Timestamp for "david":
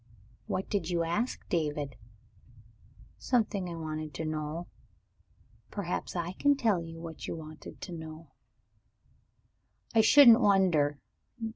1.47-1.95